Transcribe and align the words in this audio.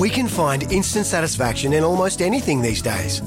We 0.00 0.08
can 0.08 0.28
find 0.28 0.62
instant 0.72 1.04
satisfaction 1.04 1.74
in 1.74 1.84
almost 1.84 2.22
anything 2.22 2.62
these 2.62 2.80
days. 2.80 3.20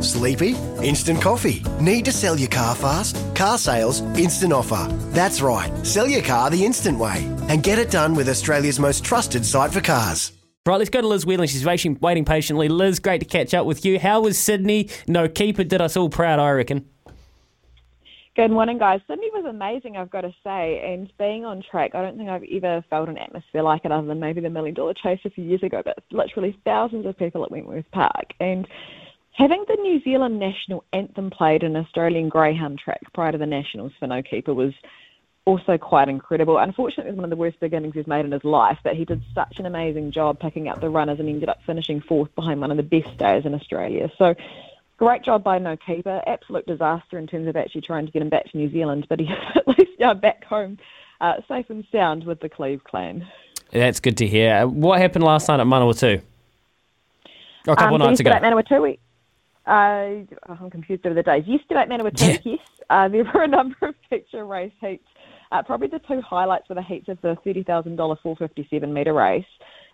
Sleepy? 0.00 0.54
Instant 0.82 1.22
coffee. 1.22 1.62
Need 1.80 2.04
to 2.04 2.12
sell 2.12 2.38
your 2.38 2.50
car 2.50 2.74
fast? 2.74 3.16
Carsales, 3.32 4.02
instant 4.18 4.52
offer. 4.52 4.86
That's 5.12 5.40
right, 5.40 5.72
sell 5.86 6.06
your 6.06 6.20
car 6.20 6.50
the 6.50 6.62
instant 6.62 6.98
way 6.98 7.24
and 7.48 7.62
get 7.62 7.78
it 7.78 7.90
done 7.90 8.14
with 8.14 8.28
Australia's 8.28 8.78
most 8.78 9.02
trusted 9.02 9.46
site 9.46 9.72
for 9.72 9.80
cars. 9.80 10.32
Right, 10.66 10.76
let's 10.76 10.90
go 10.90 11.00
to 11.00 11.08
Liz 11.08 11.24
Whelan. 11.24 11.48
She's 11.48 11.64
waiting, 11.64 11.96
waiting 12.02 12.26
patiently. 12.26 12.68
Liz, 12.68 12.98
great 12.98 13.20
to 13.20 13.24
catch 13.24 13.54
up 13.54 13.64
with 13.64 13.86
you. 13.86 13.98
How 13.98 14.20
was 14.20 14.38
Sydney? 14.38 14.90
No 15.08 15.26
keeper 15.26 15.64
did 15.64 15.80
us 15.80 15.96
all 15.96 16.10
proud, 16.10 16.38
I 16.38 16.50
reckon. 16.50 16.84
Good 18.40 18.52
morning, 18.52 18.78
guys. 18.78 19.00
Sydney 19.06 19.28
was 19.34 19.44
amazing, 19.44 19.98
I've 19.98 20.08
got 20.08 20.22
to 20.22 20.32
say. 20.42 20.80
And 20.82 21.12
being 21.18 21.44
on 21.44 21.62
track, 21.70 21.94
I 21.94 22.00
don't 22.00 22.16
think 22.16 22.30
I've 22.30 22.42
ever 22.42 22.82
felt 22.88 23.10
an 23.10 23.18
atmosphere 23.18 23.62
like 23.62 23.84
it 23.84 23.92
other 23.92 24.06
than 24.06 24.18
maybe 24.18 24.40
the 24.40 24.48
Million 24.48 24.74
Dollar 24.74 24.94
Chase 24.94 25.20
a 25.26 25.30
few 25.30 25.44
years 25.44 25.62
ago, 25.62 25.82
but 25.84 25.98
literally 26.10 26.58
thousands 26.64 27.04
of 27.04 27.18
people 27.18 27.44
at 27.44 27.50
Wentworth 27.50 27.84
Park. 27.92 28.32
And 28.40 28.66
having 29.32 29.62
the 29.68 29.76
New 29.82 30.02
Zealand 30.04 30.38
national 30.38 30.84
anthem 30.94 31.28
played 31.28 31.62
in 31.62 31.76
Australian 31.76 32.30
Greyhound 32.30 32.78
track 32.78 33.02
prior 33.12 33.30
to 33.30 33.36
the 33.36 33.44
Nationals 33.44 33.92
for 34.00 34.06
No 34.06 34.22
Keeper 34.22 34.54
was 34.54 34.72
also 35.44 35.76
quite 35.76 36.08
incredible. 36.08 36.56
Unfortunately, 36.56 37.10
it 37.10 37.12
was 37.12 37.16
one 37.16 37.24
of 37.24 37.30
the 37.30 37.36
worst 37.36 37.60
beginnings 37.60 37.92
he's 37.94 38.06
made 38.06 38.24
in 38.24 38.32
his 38.32 38.42
life, 38.42 38.78
but 38.82 38.96
he 38.96 39.04
did 39.04 39.20
such 39.34 39.58
an 39.58 39.66
amazing 39.66 40.12
job 40.12 40.40
picking 40.40 40.66
up 40.66 40.80
the 40.80 40.88
runners 40.88 41.20
and 41.20 41.28
ended 41.28 41.50
up 41.50 41.58
finishing 41.66 42.00
fourth 42.00 42.34
behind 42.34 42.62
one 42.62 42.70
of 42.70 42.78
the 42.78 42.82
best 42.82 43.18
days 43.18 43.44
in 43.44 43.52
Australia. 43.52 44.10
So 44.16 44.34
great 45.00 45.24
job 45.24 45.42
by 45.42 45.58
no 45.58 45.76
keeper. 45.76 46.20
Absolute 46.26 46.66
disaster 46.66 47.18
in 47.18 47.26
terms 47.26 47.48
of 47.48 47.56
actually 47.56 47.80
trying 47.80 48.06
to 48.06 48.12
get 48.12 48.22
him 48.22 48.28
back 48.28 48.50
to 48.52 48.56
New 48.56 48.70
Zealand, 48.70 49.06
but 49.08 49.18
he's 49.18 49.28
at 49.56 49.66
least 49.66 50.20
back 50.20 50.44
home, 50.44 50.78
uh, 51.20 51.34
safe 51.48 51.66
and 51.70 51.84
sound 51.90 52.24
with 52.24 52.40
the 52.40 52.48
Cleve 52.48 52.84
clan. 52.84 53.26
That's 53.72 54.00
good 54.00 54.18
to 54.18 54.26
hear. 54.26 54.66
What 54.66 55.00
happened 55.00 55.24
last 55.24 55.48
night 55.48 55.60
at 55.60 55.66
Manawatu? 55.66 56.22
Oh, 57.66 57.72
a 57.72 57.76
couple 57.76 57.94
um, 57.94 58.02
of 58.02 58.08
nights 58.08 58.20
ago. 58.20 58.30
At 58.30 58.42
Manawatu, 58.42 58.82
we, 58.82 58.98
uh, 59.66 60.60
I'm 60.60 60.70
confused 60.70 61.06
over 61.06 61.14
the 61.14 61.22
days. 61.22 61.44
Yesterday 61.46 61.80
at 61.80 61.88
Manawatu, 61.88 62.44
yeah. 62.44 62.52
yes, 62.52 62.58
uh, 62.90 63.08
there 63.08 63.24
were 63.24 63.42
a 63.42 63.48
number 63.48 63.76
of 63.82 63.94
feature 64.08 64.44
race 64.44 64.72
heats. 64.80 65.04
Uh, 65.52 65.62
probably 65.62 65.88
the 65.88 66.00
two 66.00 66.20
highlights 66.20 66.68
were 66.68 66.74
the 66.74 66.82
heats 66.82 67.08
of 67.08 67.20
the 67.22 67.36
$30,000 67.46 67.96
457 67.96 68.92
metre 68.92 69.14
race 69.14 69.44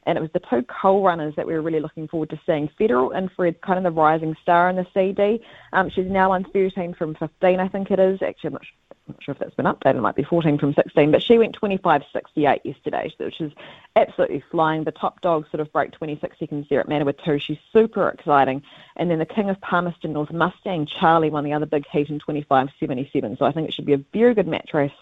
and 0.06 0.16
it 0.16 0.20
was 0.20 0.30
the 0.32 0.40
two 0.40 0.62
coal 0.62 1.02
runners 1.02 1.34
that 1.36 1.46
we 1.46 1.52
were 1.52 1.60
really 1.60 1.80
looking 1.80 2.06
forward 2.06 2.30
to 2.30 2.40
seeing. 2.46 2.70
Federal 2.78 3.10
and 3.10 3.30
Fred, 3.32 3.60
kind 3.60 3.76
of 3.76 3.82
the 3.82 4.00
rising 4.00 4.36
star 4.40 4.70
in 4.70 4.76
the 4.76 4.86
CD. 4.94 5.44
Um, 5.72 5.90
she's 5.90 6.06
now 6.06 6.30
on 6.30 6.44
13 6.44 6.94
from 6.94 7.16
15, 7.16 7.60
I 7.60 7.68
think 7.68 7.90
it 7.90 7.98
is. 7.98 8.22
Actually, 8.22 8.48
I'm 8.48 8.52
not, 8.54 8.62
I'm 8.90 9.14
not 9.14 9.24
sure 9.24 9.32
if 9.32 9.38
that's 9.40 9.54
been 9.54 9.66
updated. 9.66 9.96
It 9.96 10.00
might 10.00 10.14
be 10.14 10.22
14 10.22 10.58
from 10.58 10.74
16, 10.74 11.10
but 11.10 11.22
she 11.22 11.38
went 11.38 11.60
25.68 11.60 12.60
yesterday, 12.64 13.12
which 13.18 13.40
is 13.40 13.52
absolutely 13.96 14.44
flying. 14.50 14.84
The 14.84 14.92
top 14.92 15.20
dog 15.22 15.46
sort 15.50 15.60
of 15.60 15.72
broke 15.72 15.90
26 15.92 16.38
seconds 16.38 16.66
there 16.70 16.80
at 16.80 16.88
Manawatu. 16.88 17.40
She's 17.40 17.58
super 17.72 18.08
exciting. 18.08 18.62
And 18.94 19.10
then 19.10 19.18
the 19.18 19.26
King 19.26 19.50
of 19.50 19.60
Palmerston 19.60 20.12
North 20.12 20.32
Mustang, 20.32 20.86
Charlie, 20.86 21.30
won 21.30 21.44
the 21.44 21.52
other 21.52 21.66
big 21.66 21.84
heat 21.90 22.10
in 22.10 22.20
25.77. 22.20 23.38
So 23.38 23.44
I 23.44 23.50
think 23.50 23.68
it 23.68 23.74
should 23.74 23.86
be 23.86 23.92
a 23.92 24.04
very 24.12 24.34
good 24.34 24.46
match 24.46 24.70
race 24.72 24.92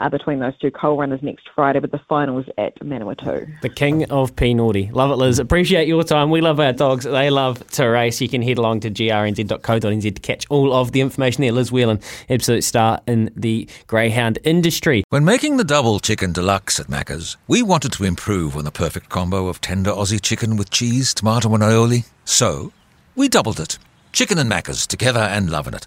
uh, 0.00 0.08
between 0.08 0.38
those 0.38 0.56
two 0.58 0.70
coal 0.70 0.98
runners 0.98 1.20
next 1.22 1.48
Friday 1.54 1.78
with 1.78 1.90
the 1.90 2.00
finals 2.08 2.46
at 2.58 2.78
Manawatu. 2.80 3.60
The 3.60 3.68
King 3.68 4.10
of 4.10 4.34
P 4.36 4.54
Naughty. 4.54 4.90
Love 4.92 5.10
it, 5.10 5.16
Liz. 5.16 5.38
Appreciate 5.38 5.86
your 5.86 6.02
time. 6.02 6.30
We 6.30 6.40
love 6.40 6.58
our 6.58 6.72
dogs. 6.72 7.04
They 7.04 7.30
love 7.30 7.66
to 7.72 7.86
race. 7.86 8.20
You 8.20 8.28
can 8.28 8.42
head 8.42 8.58
along 8.58 8.80
to 8.80 8.90
grnz.co.nz 8.90 10.14
to 10.14 10.20
catch 10.20 10.46
all 10.48 10.72
of 10.72 10.92
the 10.92 11.00
information 11.00 11.42
there. 11.42 11.52
Liz 11.52 11.70
Whelan, 11.70 12.00
absolute 12.28 12.64
star 12.64 13.00
in 13.06 13.30
the 13.36 13.68
greyhound 13.86 14.38
industry. 14.44 15.04
When 15.10 15.24
making 15.24 15.56
the 15.56 15.64
double 15.64 16.00
chicken 16.00 16.32
deluxe 16.32 16.80
at 16.80 16.86
Macca's, 16.86 17.36
we 17.46 17.62
wanted 17.62 17.92
to 17.92 18.04
improve 18.04 18.56
on 18.56 18.64
the 18.64 18.70
perfect 18.70 19.08
combo 19.08 19.48
of 19.48 19.60
tender 19.60 19.90
Aussie 19.90 20.20
chicken 20.20 20.56
with 20.56 20.70
cheese, 20.70 21.14
tomato, 21.14 21.52
and 21.54 21.62
aioli. 21.62 22.08
So, 22.24 22.72
we 23.14 23.28
doubled 23.28 23.60
it. 23.60 23.78
Chicken 24.12 24.38
and 24.38 24.50
Macca's 24.50 24.86
together 24.86 25.20
and 25.20 25.50
loving 25.50 25.74
it. 25.74 25.86